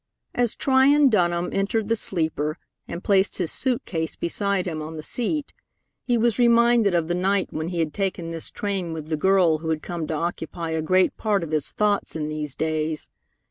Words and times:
As 0.33 0.55
Tryon 0.55 1.09
Dunham 1.09 1.49
entered 1.53 1.87
the 1.87 1.95
sleeper, 1.95 2.57
and 2.87 3.03
placed 3.03 3.37
his 3.37 3.51
suit 3.51 3.85
case 3.85 4.15
beside 4.15 4.65
him 4.65 4.81
on 4.81 4.97
the 4.97 5.03
seat, 5.03 5.53
he 6.03 6.17
was 6.17 6.39
reminded 6.39 6.95
of 6.95 7.07
the 7.07 7.13
night 7.13 7.49
when 7.51 7.67
he 7.67 7.77
had 7.77 7.93
taken 7.93 8.31
this 8.31 8.49
train 8.49 8.93
with 8.93 9.09
the 9.09 9.15
girl 9.15 9.59
who 9.59 9.69
had 9.69 9.83
come 9.83 10.07
to 10.07 10.15
occupy 10.15 10.71
a 10.71 10.81
great 10.81 11.15
part 11.17 11.43
of 11.43 11.51
his 11.51 11.71
thoughts 11.71 12.15
in 12.15 12.29
these 12.29 12.55
days. 12.55 13.09